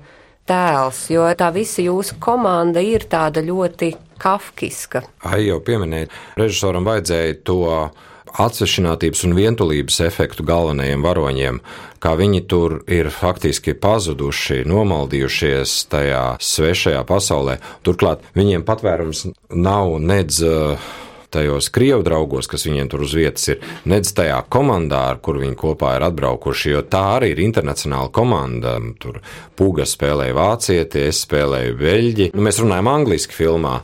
tēls, 0.48 1.06
jo 1.12 1.28
tā 1.38 1.52
visa 1.54 1.84
jūsu 1.84 2.18
komanda 2.22 2.82
ir 2.82 3.06
tāda 3.10 3.44
ļoti 3.44 3.94
kafkiska. 4.18 5.04
Ai, 5.28 5.46
jau 5.46 5.60
pieminēja, 5.64 6.10
režisoram 6.38 6.86
vajadzēja 6.88 7.40
to 7.46 7.62
atsvešinātības 8.38 9.24
un 9.26 9.34
vientulības 9.38 10.00
efektu 10.04 10.44
galvenajiem 10.46 11.04
varoņiem, 11.04 11.60
kā 12.02 12.14
viņi 12.18 12.44
tur 12.50 12.78
ir 12.90 13.10
faktiski 13.14 13.74
pazuduši, 13.78 14.62
nomaldījušies 14.68 15.74
tajā 15.92 16.22
svešajā 16.42 17.02
pasaulē. 17.08 17.58
Turklāt 17.86 18.24
viņiem 18.38 18.66
patvērums 18.68 19.26
nav 19.54 19.96
nedz 20.02 20.42
uh, 20.44 20.90
tajos 21.34 21.70
krievu 21.74 22.04
draugos, 22.06 22.48
kas 22.50 22.66
viņiem 22.68 22.90
tur 22.92 23.04
uz 23.06 23.14
vietas 23.16 23.48
ir, 23.52 23.62
nedz 23.88 24.12
tajā 24.16 24.40
komandā, 24.52 25.04
ar 25.12 25.22
kur 25.24 25.40
viņi 25.42 25.58
kopā 25.58 25.96
ir 25.98 26.08
atbraukuši, 26.08 26.74
jo 26.74 26.84
tā 26.88 27.04
arī 27.16 27.32
ir 27.34 27.44
internacionāla 27.46 28.12
komanda. 28.14 28.78
Tur 29.00 29.20
Pūga 29.58 29.86
spēlēja 29.88 30.36
vācieti, 30.36 31.08
es 31.10 31.24
spēlēju 31.26 31.80
beļģi. 31.80 32.30
Nu, 32.34 32.44
mēs 32.46 32.62
runājam 32.62 32.92
angliski 32.92 33.36
filmā. 33.36 33.80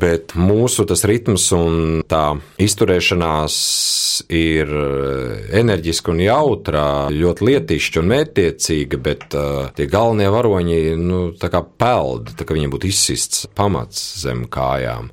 Bet 0.00 0.32
mūsu 0.38 0.86
tas 0.88 1.02
ritms 1.04 1.48
un 1.52 2.04
tā 2.08 2.36
izturēšanās 2.62 3.56
ir 4.32 4.70
enerģiska 5.60 6.12
un 6.14 6.22
jautra, 6.24 6.84
ļoti 7.12 7.48
lietišķa 7.48 8.00
un 8.00 8.08
mērķtiecīga, 8.12 9.00
bet 9.02 9.26
uh, 9.34 9.66
tie 9.76 9.88
galvenie 9.90 10.30
varoņi 10.32 10.78
nu, 11.00 11.20
peld, 11.80 12.32
tā 12.38 12.46
kā 12.46 12.56
viņiem 12.56 12.72
būtu 12.72 12.88
izsists 12.88 13.44
pamats 13.58 14.22
zem 14.22 14.46
kājām. 14.52 15.10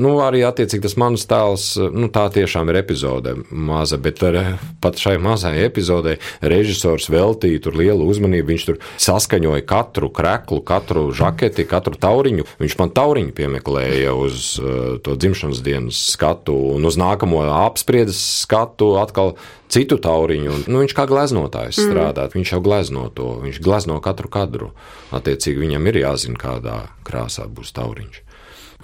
Nu, 0.00 0.16
arī 0.24 0.42
attiecīgi 0.46 0.84
tas 0.86 0.96
mans 1.00 1.24
tēls, 1.28 1.66
nu, 1.94 2.08
tā 2.12 2.26
tiešām 2.32 2.70
ir 2.72 2.80
epizode 2.82 3.34
maza, 3.50 3.98
bet 4.00 4.22
ar, 4.26 4.38
pat 4.82 5.00
šai 5.00 5.16
mazai 5.22 5.54
epizodei 5.64 6.16
režisors 6.40 7.08
veltīja 7.12 7.62
tur 7.64 7.78
lielu 7.80 8.06
uzmanību. 8.06 8.48
Viņš 8.52 8.66
tur 8.68 8.80
saskaņoja 9.02 9.64
katru 9.68 10.10
kreklu, 10.14 10.60
katru 10.66 11.08
žaketi, 11.16 11.66
katru 11.68 11.98
tauriņu. 12.00 12.46
Viņš 12.62 12.78
man 12.80 12.92
tauriņu 12.96 13.34
piemeklēja 13.36 14.14
uz 14.16 14.54
uh, 14.60 14.96
to 15.04 15.16
dzimšanas 15.18 15.62
dienas 15.66 16.00
skatu 16.12 16.56
un 16.76 16.86
uz 16.88 16.98
nākamo 17.00 17.44
apspriedes 17.56 18.20
skatu 18.42 18.94
atkal 19.00 19.34
citu 19.72 19.98
tauriņu. 20.02 20.62
Nu, 20.68 20.82
viņš 20.84 20.96
kā 20.96 21.08
gleznotājs 21.10 21.80
mm. 21.80 21.88
strādā, 21.88 22.28
viņš 22.34 22.54
jau 22.54 22.62
glezno 22.64 23.08
to, 23.16 23.32
viņš 23.42 23.62
glezno 23.64 23.98
katru 24.04 24.30
kadru. 24.32 24.70
Attiecīgi 25.16 25.64
viņam 25.64 25.90
ir 25.90 26.02
jāzina, 26.04 26.38
kādā 26.40 26.78
krāsā 27.06 27.48
būs 27.50 27.74
tauriņš 27.76 28.25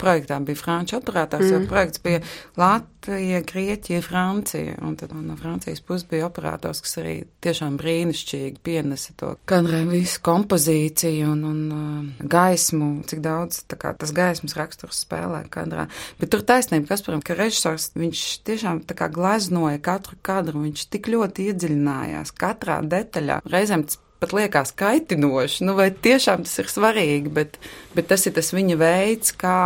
projektā 0.03 0.39
bija 0.43 0.59
franču 0.59 0.99
operators, 0.99 1.47
mm. 1.47 1.55
jo 1.55 1.71
projekts 1.71 2.03
bija 2.03 2.21
Latvija, 2.59 3.43
Grieķija, 3.47 4.03
Francija. 4.05 4.77
Un 4.83 4.97
tad 4.99 5.15
no 5.15 5.37
Francijas 5.41 5.83
puses 5.87 6.07
bija 6.11 6.27
operators, 6.27 6.83
kas 6.85 6.99
arī 7.03 7.15
tiešām 7.45 7.79
brīnišķīgi 7.81 8.63
pienesa 8.65 9.15
to 9.19 9.35
kadrē 9.49 9.83
visu 9.91 10.21
kompozīciju 10.27 11.33
un, 11.33 11.43
un 11.49 11.63
uh, 11.73 12.29
gaismu, 12.37 12.93
cik 13.09 13.25
daudz 13.25 13.63
kā, 13.73 13.95
tas 13.99 14.15
gaismas 14.17 14.57
raksturs 14.59 15.05
spēlē 15.07 15.45
kadrā. 15.53 15.89
Bet 16.21 16.33
tur 16.35 16.45
taisnība, 16.47 16.91
kas, 16.93 17.05
protams, 17.07 17.27
ka 17.27 17.39
režisors, 17.39 17.91
viņš 17.99 18.27
tiešām 18.49 18.85
tā 18.89 18.99
kā 18.99 19.11
gleznoja 19.13 19.81
katru 19.83 20.19
kadru, 20.23 20.65
viņš 20.67 20.87
tik 20.93 21.11
ļoti 21.13 21.51
iedziļinājās 21.51 22.35
katrā 22.39 22.81
detaļā. 22.87 23.43
Reizēm 23.53 23.87
tas 23.89 24.01
pat 24.23 24.33
liekas 24.37 24.71
kaitinoši, 24.79 25.65
nu 25.67 25.75
vai 25.79 25.89
tiešām 25.91 26.45
tas 26.47 26.55
ir 26.63 26.71
svarīgi, 26.71 27.31
bet, 27.35 27.59
bet 27.97 28.09
tas 28.13 28.27
ir 28.29 28.37
tas 28.37 28.53
viņa 28.55 28.79
veids, 28.79 29.35
kā 29.39 29.59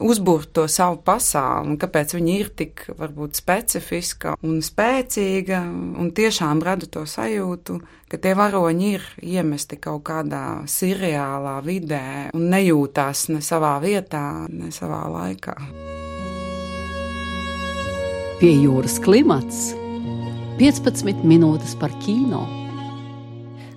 uzbūrt 0.00 0.54
to 0.56 0.66
savu 0.72 1.00
pasauli 1.04 1.74
un 1.74 1.78
kāpēc 1.80 2.16
viņa 2.16 2.36
ir 2.38 2.52
tik 2.56 2.86
varbūt 2.98 3.40
specifiska 3.40 4.34
un 4.40 4.62
spēcīga 4.64 5.62
un 6.00 6.12
tiešām 6.16 6.62
rada 6.64 6.88
to 6.88 7.04
sajūtu, 7.08 7.80
ka 8.10 8.18
tie 8.18 8.32
varoņi 8.38 8.92
ir 8.96 9.04
iemesti 9.36 9.78
kaut 9.82 10.02
kādā 10.08 10.62
seriālā 10.70 11.58
vidē 11.66 12.30
un 12.34 12.48
nejūtās 12.50 13.28
ne 13.34 13.42
savā 13.44 13.76
vietā, 13.84 14.24
ne 14.48 14.72
savā 14.74 15.04
laikā. 15.12 15.58
Pie 18.40 18.54
jūras 18.56 18.96
klimats 19.04 19.68
15 20.60 21.22
minūtes 21.28 21.76
par 21.80 21.92
kino. 22.04 22.59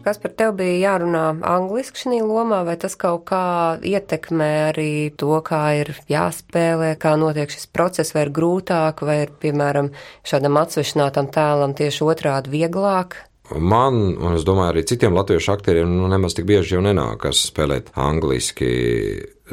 Kas 0.03 0.17
par 0.19 0.33
tevi 0.35 0.57
bija 0.59 0.79
jārunā 0.81 1.21
angliski 1.47 2.01
šajā 2.01 2.25
lomā, 2.27 2.57
vai 2.67 2.75
tas 2.79 2.97
kaut 2.99 3.21
kā 3.29 3.43
ietekmē 3.87 4.49
arī 4.73 4.91
to, 5.15 5.37
kā 5.47 5.61
ir 5.79 5.93
jāspēlē, 6.11 6.89
kā 6.99 7.13
notiek 7.19 7.53
šis 7.53 7.69
process, 7.71 8.11
vai 8.11 8.25
ir 8.25 8.33
grūtāk, 8.35 9.05
vai 9.07 9.21
ir, 9.21 9.31
piemēram, 9.39 9.93
šādam 10.27 10.59
atsvešinātam 10.59 11.31
tēlam 11.31 11.77
tieši 11.79 12.03
otrādi 12.03 12.51
vieglāk? 12.51 13.15
Man, 13.55 14.01
un 14.19 14.35
es 14.35 14.43
domāju, 14.47 14.73
arī 14.73 14.83
citiem 14.91 15.15
latviešu 15.15 15.55
aktieriem, 15.55 15.95
nu, 15.95 16.11
nemaz 16.11 16.35
tik 16.35 16.51
bieži 16.51 16.75
jau 16.75 16.83
nenākas 16.83 17.45
spēlēt 17.47 17.93
angliski. 17.95 18.69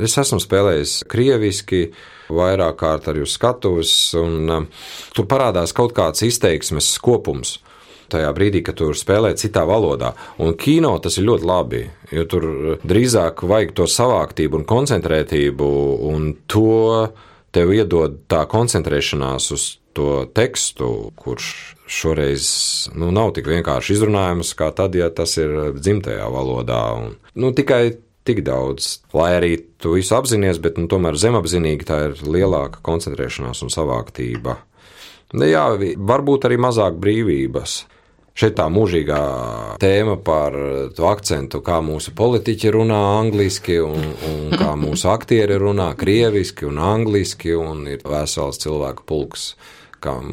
Es 0.03 0.19
esmu 0.19 0.43
spēlējis 0.43 1.01
krieviski, 1.11 1.85
vairāk 2.27 2.83
kārt 2.83 3.11
arī 3.11 3.23
uz 3.23 3.39
skatuves, 3.39 3.95
un 4.19 4.51
uh, 4.51 4.87
tur 5.15 5.31
parādās 5.31 5.75
kaut 5.79 5.95
kāds 5.95 6.27
izteiksmes 6.27 6.97
kopums 7.03 7.61
tajā 8.11 8.31
brīdī, 8.37 8.63
kad 8.67 8.79
tur 8.81 8.97
spēlē 8.99 9.33
citā 9.39 9.65
valodā. 9.69 10.13
Un 10.43 10.55
kino 10.61 10.93
tas 11.03 11.19
ir 11.19 11.29
ļoti 11.29 11.49
labi, 11.49 11.83
jo 12.15 12.27
tur 12.31 12.47
drīzāk 12.83 13.45
vajag 13.47 13.75
to 13.79 13.89
savāktību 13.91 14.61
un 14.61 14.69
koncentrētību, 14.69 15.69
un 16.11 16.33
to 16.51 17.11
tev 17.55 17.75
iedod 17.75 18.23
tā 18.31 18.45
koncentrēšanās 18.51 19.51
uz 19.57 19.67
to 19.97 20.25
tekstu, 20.35 21.11
kurš 21.19 21.49
šoreiz 21.91 22.45
nu, 22.95 23.11
nav 23.15 23.33
tik 23.35 23.49
vienkārši 23.51 23.97
izrunājams, 23.97 24.53
kā 24.59 24.71
tad, 24.77 24.95
ja 24.95 25.11
tas 25.11 25.35
ir 25.41 25.75
dzimtajā 25.75 26.29
valodā. 26.31 26.85
Un, 27.01 27.17
nu, 27.35 27.51
tikai 27.57 27.99
tik 28.29 28.45
daudz, 28.47 29.01
lai 29.17 29.33
arī 29.39 29.53
tu 29.81 29.97
visu 29.97 30.15
apzinājies, 30.19 30.61
bet 30.63 30.79
nu, 30.79 30.87
tomēr 30.91 31.19
zemapzinīgi 31.19 31.89
tā 31.89 32.01
ir 32.11 32.19
lielāka 32.23 32.83
koncentrēšanās 32.87 33.65
un 33.67 33.73
savāktība. 33.73 34.61
Nu, 35.35 35.47
jā, 35.47 35.65
varbūt 35.97 36.47
arī 36.47 36.59
mazāk 36.61 36.99
brīvības. 37.03 37.81
Šeit 38.41 38.55
tā 38.57 38.71
mūžīgā 38.73 39.21
tēma 39.83 40.15
par 40.25 40.55
to 40.97 41.05
akcentu, 41.11 41.59
kā 41.61 41.83
mūsu 41.85 42.15
politiķi 42.17 42.71
runā 42.73 43.01
angliski, 43.19 43.77
un, 43.85 44.15
un 44.31 44.55
kā 44.57 44.71
mūsu 44.81 45.11
aktieri 45.13 45.59
runā 45.61 45.91
krieviski 46.01 46.65
un 46.71 46.81
angliski, 46.81 47.53
un 47.53 47.85
ir 47.93 48.01
vesels 48.09 48.63
cilvēku 48.63 49.05
pulks, 49.11 49.51
kam 50.01 50.33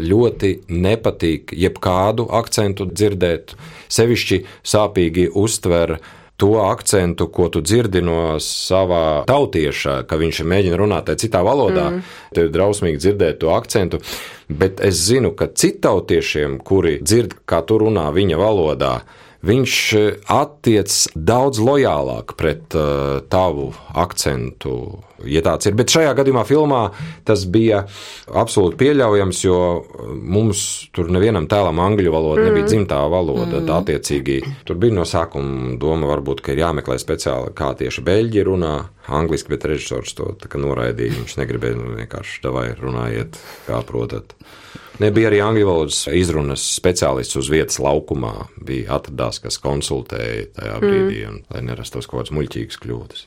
ļoti 0.00 0.54
nepatīk 0.72 1.52
jebkādu 1.52 2.24
akcentu 2.40 2.88
dzirdēt. 2.88 3.52
Sevišķi 3.92 4.40
sāpīgi 4.64 5.28
uztver 5.36 5.98
to 6.36 6.52
akcentu, 6.68 7.28
ko 7.32 7.48
tu 7.48 7.62
dzirdi 7.64 8.02
no 8.04 8.36
savā 8.42 9.24
tautieša, 9.28 10.02
ka 10.08 10.18
viņš 10.20 10.42
mēģina 10.44 10.80
runāt 10.80 11.12
citā 11.20 11.40
valodā. 11.46 11.88
Mm. 11.94 12.16
Tev 12.36 12.48
ir 12.48 12.54
drausmīgi 12.56 13.00
dzirdēt 13.00 13.40
to 13.40 13.52
akcentu. 13.56 14.02
Bet 14.48 14.82
es 14.84 15.00
zinu, 15.08 15.32
ka 15.36 15.48
citautiešiem, 15.48 16.58
kuri 16.60 16.98
dzird, 17.00 17.38
kā 17.48 17.62
tu 17.66 17.80
runā 17.82 18.10
viņa 18.14 18.40
valodā, 18.40 18.92
viņš 19.46 19.80
attiec 20.32 20.94
daudz 21.14 21.62
lojālāk 21.62 22.36
pret 22.38 22.76
uh, 22.78 23.20
tavu 23.30 23.70
akcentu 23.94 24.76
ja 25.24 25.42
tāds 25.44 25.68
ir. 25.68 25.76
Bet 25.78 25.92
šajā 25.92 26.12
gadījumā 26.18 26.42
filmā 26.48 26.82
tas 27.26 27.44
bija 27.52 27.82
absolūti 28.36 28.78
pieļaujams, 28.80 29.42
jo 29.46 29.60
mums 30.12 30.62
tur 30.96 31.10
nevienam 31.14 31.48
tēlam 31.50 31.80
angļu 31.82 32.12
valoda 32.12 32.42
mm. 32.42 32.50
nebija 32.50 32.70
dzimtā 32.70 33.00
valoda. 33.12 33.60
Mm. 33.62 33.72
Attiecīgi, 33.78 34.40
tur 34.68 34.80
bija 34.82 34.98
no 34.98 35.06
sākuma 35.08 35.76
doma, 35.80 36.10
varbūt, 36.12 36.42
ka 36.44 36.54
ir 36.54 36.64
jāmeklē 36.64 36.98
speciāli, 37.00 37.54
kā 37.56 37.72
tieši 37.78 38.04
beļģi 38.06 38.46
runā 38.50 38.74
angliski, 39.08 39.52
bet 39.54 39.66
režisors 39.68 40.14
to 40.16 40.32
noraidīja. 40.60 41.18
Viņš 41.20 41.36
negribēja 41.40 41.78
nu, 41.78 41.92
vienkārši 42.00 42.42
davai 42.44 42.68
runājiet, 42.78 43.38
kā 43.68 43.82
protat. 43.86 44.34
Nebija 45.02 45.28
arī 45.28 45.42
angļu 45.44 45.68
valodas 45.68 46.02
izrunas 46.08 46.64
speciālists 46.78 47.36
uz 47.36 47.50
vietas 47.52 47.76
laukumā. 47.82 48.48
Bija 48.56 48.96
atradās, 48.96 49.42
kas 49.44 49.60
konsultēja 49.60 50.46
tajā 50.56 50.76
brīdī, 50.80 51.22
mm. 51.22 51.32
un, 51.32 51.40
lai 51.52 51.64
nerastos 51.68 52.08
kaut 52.08 52.22
kādas 52.22 52.36
muļķīgas 52.36 52.80
kļūdas. 52.80 53.26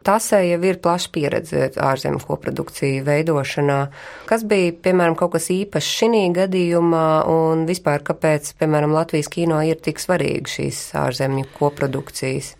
Tasē 0.00 0.38
jau 0.46 0.60
ir 0.64 0.78
plaša 0.80 1.10
pieredze 1.12 1.66
ārzemju 1.76 2.22
koprodukciju 2.24 3.02
veidošanā. 3.04 3.80
Kas 4.28 4.46
bija, 4.48 4.72
piemēram, 4.86 5.16
kaut 5.18 5.34
kas 5.34 5.50
īpašs 5.52 5.90
šī 5.98 6.22
gadījumā, 6.38 7.08
un 7.28 7.66
vispār 7.68 8.00
kāpēc, 8.06 8.54
piemēram, 8.60 8.96
Latvijas 8.96 9.28
kino 9.28 9.60
ir 9.60 9.76
tik 9.76 10.00
svarīgi 10.00 10.54
šīs 10.56 10.80
ārzemju 11.04 11.50
koprodukcijas? 11.58 12.54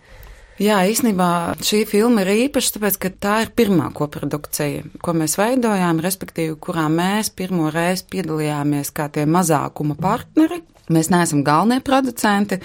Jā, 0.61 0.83
īstenībā 0.85 1.57
šī 1.64 1.87
filma 1.88 2.21
ir 2.21 2.35
īpaša, 2.35 2.75
tāpēc, 2.75 2.97
ka 3.00 3.11
tā 3.17 3.37
ir 3.47 3.52
pirmā 3.57 3.87
koprodukcija, 3.97 4.90
ko 5.00 5.14
mēs 5.17 5.38
veidojām, 5.40 6.02
respektīvi, 6.05 6.59
kurā 6.61 6.85
mēs 6.93 7.33
pirmo 7.33 7.71
reizi 7.73 8.05
piedalījāmies 8.12 8.93
kā 8.93 9.07
tie 9.14 9.25
mazākuma 9.25 9.97
partneri. 9.97 10.61
Mēs 10.90 11.09
neesam 11.09 11.45
galvenie 11.47 11.79
producenti. 11.87 12.59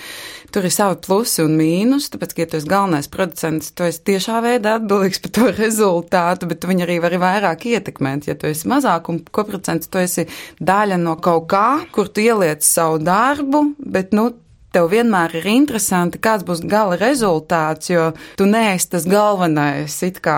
Tur 0.51 0.65
ir 0.65 0.73
savi 0.73 0.97
plusi 1.05 1.43
un 1.45 1.55
mīnus. 1.55 2.09
Tāpēc, 2.11 2.33
ka, 2.33 2.43
ja 2.43 2.49
tu 2.51 2.59
esi 2.59 2.71
galvenais 2.71 3.07
producents, 3.13 3.71
tu 3.71 3.85
esi 3.87 4.01
tiešā 4.09 4.41
veidā 4.43 4.75
atbildīgs 4.79 5.21
par 5.23 5.35
to 5.37 5.49
rezultātu, 5.63 6.49
bet 6.51 6.67
viņi 6.67 6.87
arī 6.87 6.97
var 7.05 7.15
vairāk 7.21 7.67
ietekmēt. 7.69 8.27
Ja 8.27 8.35
tu 8.35 8.49
esi 8.51 8.67
mazākuma 8.71 9.23
koproducents, 9.31 9.87
tu 9.87 10.03
esi 10.03 10.27
daļa 10.59 10.99
no 10.99 11.15
kaut 11.15 11.47
kā, 11.53 11.67
kur 11.95 12.09
tu 12.09 12.25
ieliec 12.25 12.65
savu 12.65 12.99
darbu, 13.05 13.69
bet, 13.79 14.11
nu, 14.17 14.33
tev 14.75 14.91
vienmēr 14.91 15.39
ir 15.39 15.49
interesanti, 15.55 16.19
kāds 16.21 16.45
būs 16.47 16.65
gala 16.67 16.99
rezultāts, 16.99 17.89
jo 17.93 18.11
tu 18.39 18.47
neesi 18.49 18.91
tas 18.91 19.07
galvenais, 19.09 19.97
it 20.07 20.21
kā 20.25 20.37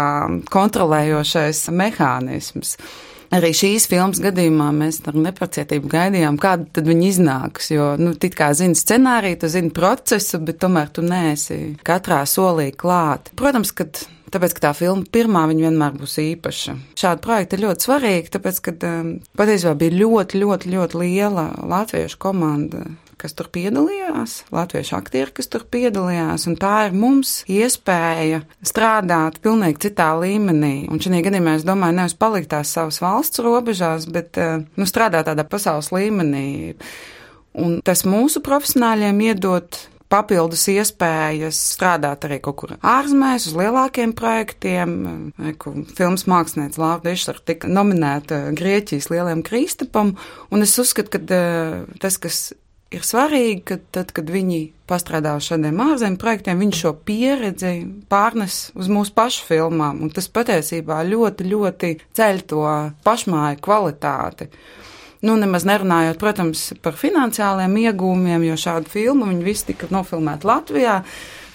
kontrolējošais 0.53 1.67
mehānisms. 1.73 2.77
Arī 3.33 3.49
šīs 3.51 3.89
filmas 3.91 4.21
gadījumā 4.23 4.69
mēs 4.71 5.01
ar 5.09 5.17
nepacietību 5.19 5.89
gaidījām, 5.91 6.37
kāda 6.39 6.69
tad 6.77 6.85
viņa 6.87 7.07
iznāks. 7.09 7.73
Jo, 7.73 7.89
nu, 7.99 8.13
it 8.15 8.37
kā 8.39 8.53
zini 8.55 8.77
scenāriju, 8.79 9.41
tu 9.41 9.49
zini 9.51 9.71
procesu, 9.75 10.39
bet 10.47 10.61
tomēr 10.61 10.93
tu 10.95 11.03
neesi 11.03 11.73
katrā 11.87 12.21
solī 12.29 12.69
klāt. 12.71 13.33
Protams, 13.39 13.73
ka 13.75 13.89
Tāpēc, 14.27 14.57
ka 14.57 14.63
tā 14.65 14.69
filma 14.75 15.05
pirmā 15.07 15.45
vienmēr 15.47 15.93
būs 15.95 16.17
īpaša. 16.19 16.73
Šāda 16.99 17.23
projekta 17.23 17.55
ir 17.55 17.61
ļoti 17.63 17.85
svarīga, 17.87 18.31
tāpēc, 18.33 18.57
ka 18.65 18.73
um, 18.89 19.13
patiesībā 19.39 19.71
bija 19.79 19.95
ļoti, 20.01 20.41
ļoti, 20.41 20.71
ļoti 20.73 20.99
liela 20.99 21.45
latviešu 21.63 22.19
komanda 22.19 22.83
kas 23.21 23.35
tur 23.37 23.49
piedalījās, 23.53 24.37
latviešu 24.53 24.95
aktieri, 24.97 25.33
kas 25.39 25.49
tur 25.51 25.65
piedalījās, 25.71 26.47
un 26.49 26.57
tā 26.59 26.73
ir 26.87 26.95
mums 26.97 27.41
iespēja 27.49 28.43
strādāt 28.65 29.41
pilnīgi 29.43 29.87
citā 29.87 30.11
līmenī. 30.21 30.87
Un 30.91 31.01
šajā 31.03 31.25
gadījumā 31.27 31.57
es 31.57 31.67
domāju, 31.67 31.97
nevis 31.99 32.17
palikt 32.19 32.51
tās 32.53 32.71
savas 32.77 33.01
valsts 33.03 33.43
robežās, 33.43 34.07
bet 34.13 34.39
eh, 34.41 34.63
nu, 34.77 34.89
strādāt 34.89 35.29
tādā 35.31 35.47
pasaules 35.47 35.91
līmenī. 35.95 36.47
Un 37.57 37.79
tas 37.85 38.05
mūsu 38.05 38.43
profesionāļiem 38.45 39.23
iedot 39.31 39.79
papildus 40.11 40.63
iespējas 40.71 41.57
strādāt 41.73 42.27
arī 42.27 42.37
kaut 42.43 42.57
kur 42.61 42.75
ārzemēs, 42.79 43.49
uz 43.49 43.57
lielākiem 43.59 44.13
projektiem. 44.17 44.93
Filmas 45.97 46.27
mākslinieks 46.29 46.79
Lāra 46.79 47.01
Dešara 47.03 47.43
tika 47.47 47.71
nominēta 47.71 48.45
Grieķijas 48.57 49.09
lielajam 49.11 49.43
kristapam, 49.47 50.15
un 50.51 50.63
es 50.63 50.77
uzskatu, 50.79 51.17
ka 51.17 51.23
eh, 51.41 51.99
tas, 52.03 52.19
kas 52.23 52.45
ir 52.93 53.03
svarīgi, 53.03 53.61
ka 53.67 53.77
tad, 53.93 54.11
kad 54.15 54.29
viņi 54.31 54.61
pastrādā 54.87 55.33
uz 55.37 55.47
šādiem 55.49 55.79
ārzemju 55.83 56.19
projektiem, 56.21 56.59
viņi 56.63 56.79
šo 56.79 56.93
pieredzi 57.07 57.73
pārnes 58.11 58.59
uz 58.77 58.89
mūsu 58.91 59.13
pašu 59.17 59.47
filmām, 59.49 60.01
un 60.05 60.11
tas 60.13 60.29
patiesībā 60.31 61.01
ļoti, 61.07 61.47
ļoti 61.51 61.93
ceļ 62.17 62.43
to 62.47 62.63
pašmāju 63.07 63.63
kvalitāti. 63.63 64.49
Nu, 65.25 65.33
nemaz 65.39 65.65
nerunājot, 65.65 66.19
protams, 66.21 66.67
par 66.85 66.95
finansiāliem 66.95 67.73
iegūmiem, 67.87 68.43
jo 68.45 68.57
šādu 68.61 68.91
filmu 68.91 69.27
viņi 69.31 69.45
visi 69.47 69.71
tika 69.71 69.89
nofilmēti 69.91 70.47
Latvijā. 70.47 70.99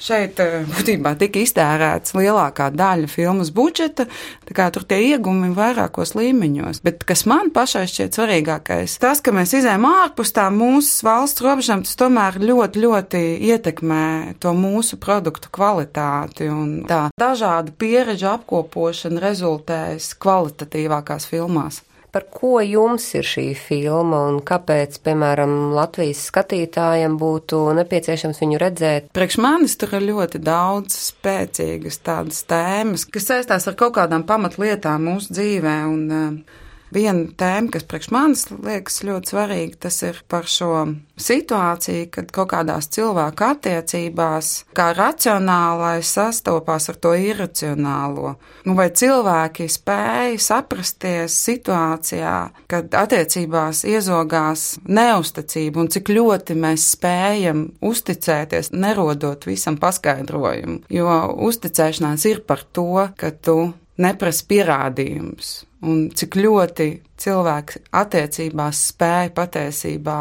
Šeit 0.03 0.41
eh, 0.43 0.65
būtībā 0.67 1.13
tika 1.21 1.39
iztērēts 1.45 2.17
lielākā 2.17 2.73
daļa 2.75 3.07
filmas 3.11 3.53
budžeta, 3.55 4.09
tā 4.49 4.57
kā 4.57 4.67
tur 4.75 4.83
tie 4.89 4.99
iegumi 5.13 5.51
ir 5.51 5.55
vairākos 5.55 6.17
līmeņos. 6.19 6.81
Bet 6.83 7.05
kas 7.07 7.23
man 7.31 7.53
pašai 7.55 7.85
šķiet 7.91 8.19
svarīgākais, 8.19 8.97
tas, 9.03 9.23
ka 9.23 9.35
mēs 9.37 9.55
izējām 9.61 9.87
ārpus 9.87 10.35
tā 10.35 10.49
mūsu 10.51 11.07
valsts 11.07 11.45
robežām, 11.45 11.85
tas 11.87 11.95
tomēr 12.01 12.41
ļoti, 12.43 12.83
ļoti 12.83 13.23
ietekmē 13.53 14.03
to 14.43 14.57
mūsu 14.59 14.99
produktu 15.03 15.53
kvalitāti 15.55 16.51
un 16.51 16.83
tā 16.91 17.05
dažādu 17.21 17.77
pieredžu 17.79 18.33
apkopošana 18.33 19.23
rezultējas 19.23 20.13
kvalitatīvākās 20.19 21.31
filmās 21.31 21.85
par 22.13 22.27
ko 22.31 22.61
jums 22.61 23.07
ir 23.17 23.27
šī 23.27 23.47
filma 23.57 24.23
un 24.31 24.41
kāpēc, 24.45 24.99
piemēram, 25.05 25.73
Latvijas 25.77 26.27
skatītājiem 26.29 27.17
būtu 27.21 27.63
nepieciešams 27.81 28.43
viņu 28.45 28.61
redzēt? 28.63 29.13
Priekš 29.17 29.39
manis 29.43 29.79
tur 29.81 29.97
ir 29.99 30.07
ļoti 30.11 30.43
daudz 30.45 30.99
spēcīgas 31.09 32.03
tādas 32.05 32.43
tēmas, 32.49 33.07
kas 33.09 33.31
saistās 33.31 33.69
ar 33.71 33.79
kaut 33.81 33.97
kādām 33.97 34.27
pamatlietām 34.29 35.09
mūsu 35.09 35.33
dzīvē. 35.39 35.79
Un, 35.89 36.05
uh, 36.13 36.62
Viena 36.93 37.25
tēma, 37.41 37.71
kas 37.73 37.87
priekš 37.89 38.09
manis 38.13 38.43
liekas 38.53 38.99
ļoti 39.07 39.33
svarīga, 39.33 39.79
tas 39.87 39.97
ir 40.05 40.19
par 40.29 40.45
šo 40.51 40.73
situāciju, 41.17 42.09
kad 42.13 42.29
kaut 42.35 42.51
kādās 42.51 42.91
cilvēku 42.93 43.47
attiecībās, 43.47 44.51
kā 44.77 44.91
racionālais 44.99 46.11
sastopās 46.19 46.91
ar 46.93 46.99
to 47.01 47.15
iracionālo. 47.17 48.35
Nu, 48.69 48.77
vai 48.77 48.91
cilvēki 48.93 49.71
spēja 49.73 50.37
saprasties 50.43 51.39
situācijā, 51.49 52.37
kad 52.69 52.93
attiecībās 53.01 53.87
iezogās 53.89 54.67
neusticība 54.85 55.81
un 55.87 55.91
cik 55.97 56.13
ļoti 56.13 56.61
mēs 56.61 56.93
spējam 56.99 57.67
uzticēties, 57.81 58.75
nerodot 58.77 59.49
visam 59.49 59.81
paskaidrojumu. 59.81 60.83
Jo 60.93 61.19
uzticēšanās 61.49 62.29
ir 62.29 62.45
par 62.45 62.69
to, 62.69 63.09
ka 63.17 63.33
tu 63.33 63.61
neprasa 63.97 64.49
pierādījumus 64.53 65.63
un 65.83 66.07
cik 66.15 66.39
ļoti 66.39 66.89
cilvēki 67.23 67.83
attiecībās 68.03 68.87
spēja 68.93 69.33
patiesībā 69.37 70.21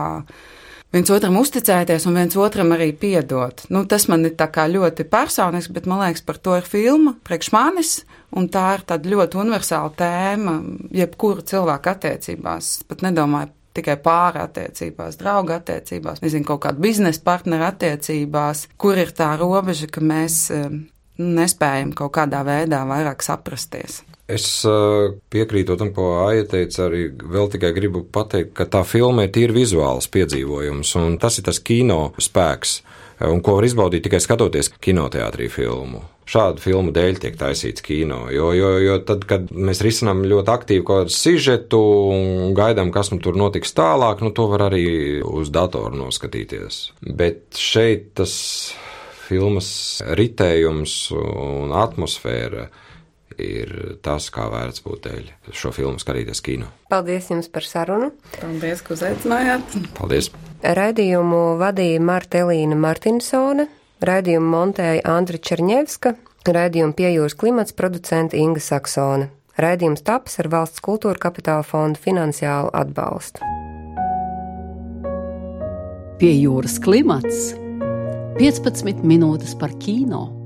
viens 0.92 1.12
otram 1.14 1.38
uzticēties 1.40 2.06
un 2.10 2.18
viens 2.20 2.36
otram 2.40 2.74
arī 2.76 2.92
piedot. 2.98 3.64
Nu, 3.72 3.86
tas 3.86 4.08
man 4.12 4.26
ir 4.28 4.36
ļoti 4.36 5.08
personisks, 5.10 5.72
bet 5.74 5.88
man 5.88 6.04
liekas, 6.04 6.26
par 6.26 6.38
to 6.38 6.58
ir 6.58 6.68
filma 6.68 7.16
priekš 7.24 7.52
manis, 7.56 7.94
un 8.36 8.50
tā 8.50 8.76
ir 8.76 8.86
tāda 8.88 9.10
ļoti 9.10 9.40
universāla 9.40 9.94
tēma 9.96 10.60
jebkuru 10.92 11.42
cilvēku 11.42 11.94
attiecībās. 11.96 12.84
Pat 12.88 13.04
nedomāju 13.06 13.54
tikai 13.74 13.96
pāri 14.04 14.42
attiecībās, 14.42 15.16
draugu 15.20 15.56
attiecībās, 15.56 16.20
nezinu, 16.24 16.44
kaut 16.48 16.66
kādu 16.66 16.84
biznesa 16.84 17.22
partneru 17.24 17.70
attiecībās, 17.70 18.68
kur 18.76 19.00
ir 19.00 19.14
tā 19.16 19.32
robeža, 19.40 19.88
ka 19.92 20.04
mēs 20.04 20.42
eh, 20.52 20.68
nespējam 21.22 21.94
kaut 21.96 22.12
kādā 22.20 22.44
veidā 22.48 22.84
vairāk 22.90 23.24
saprasties. 23.24 24.02
Es 24.32 24.46
piekrītu 25.34 25.76
tam, 25.80 25.92
ko 25.96 26.08
Aija 26.28 26.46
teica, 26.56 26.86
arī 26.88 27.08
vēl 27.12 27.52
tikai 27.56 27.74
gribu 27.76 28.06
pateikt, 28.06 28.54
ka 28.58 28.68
tā 28.70 28.84
filma 28.88 29.28
ir 29.28 29.34
tīri 29.36 29.62
vizuāls 29.62 30.10
piedzīvojums, 30.14 30.96
un 31.02 31.20
tas 31.22 31.40
ir 31.40 31.48
tas 31.48 31.60
kino 31.60 32.12
spēks, 32.22 32.80
un 33.28 33.42
ko 33.44 33.58
var 33.58 33.68
izbaudīt 33.68 34.06
tikai 34.08 34.22
skatoties 34.24 34.72
kinoteātrī 34.82 35.50
filmu. 35.52 36.04
Šādu 36.32 36.64
filmu 36.64 36.94
dēļ 36.96 37.18
tiek 37.20 37.34
taisīts 37.36 37.84
kino, 37.84 38.22
jo, 38.32 38.52
jo, 38.56 38.70
jo 38.80 39.00
tad, 39.04 39.26
kad 39.28 39.50
mēs 39.52 39.82
risinām 39.84 40.22
ļoti 40.32 40.54
aktīvi 40.54 40.86
kaut 40.88 41.02
kādu 41.02 41.16
sižetu 41.16 41.82
un 42.14 42.54
gaidām, 42.56 42.94
kas 42.96 43.12
nu 43.12 43.20
tur 43.24 43.36
notiks 43.40 43.76
tālāk, 43.76 44.24
nu 44.24 44.32
to 44.36 44.46
var 44.54 44.70
arī 44.70 44.86
uz 45.28 45.52
datoru 45.52 45.98
noskatīties. 46.00 46.80
Bet 47.04 47.60
šeit 47.60 48.14
tas 48.22 48.38
filmas 49.26 49.74
ritējums 50.20 50.96
un 51.18 51.76
atmosfēra 51.76 52.70
ir 53.42 53.74
tas, 54.06 54.30
kā 54.34 54.48
vērts 54.52 54.84
būt 54.86 55.08
dēļ 55.08 55.30
šo 55.56 55.74
filmu 55.76 56.02
skatīties 56.02 56.42
kino. 56.46 56.70
Paldies 56.92 57.30
jums 57.32 57.50
par 57.52 57.68
sarunu. 57.68 58.12
Paldies, 58.38 58.84
ka 58.86 58.96
uzaicinājāt. 58.96 59.78
Paldies. 59.98 60.32
Raidījumu 60.62 61.44
vadīja 61.62 62.02
Marta 62.06 62.44
Elīna 62.44 62.78
Martinsone, 62.78 63.68
raidījumu 64.06 64.52
montēja 64.54 65.06
Andra 65.10 65.40
Černievska, 65.42 66.16
raidījumu 66.46 66.98
piejūras 66.98 67.38
klimats 67.38 67.78
producenta 67.78 68.38
Inga 68.38 68.62
Saksone. 68.64 69.32
Raidījums 69.62 70.06
taps 70.08 70.40
ar 70.42 70.48
valsts 70.50 70.82
kultūra 70.82 71.20
kapitāla 71.22 71.66
fonda 71.68 72.00
finansiālu 72.00 72.72
atbalstu. 72.78 73.44
Pie 76.22 76.36
jūras 76.38 76.78
klimats 76.82 77.52
15 78.38 79.02
minūtes 79.06 79.58
par 79.60 79.74
kino. 79.82 80.41